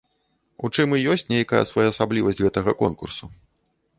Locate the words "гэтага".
2.45-2.71